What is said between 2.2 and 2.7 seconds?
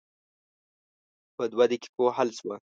شوه.